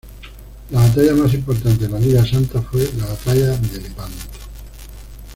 [0.71, 4.25] La batalla más importante de la Liga Santa fue la batalla de Lepanto.